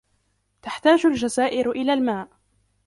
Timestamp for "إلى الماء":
1.71-2.29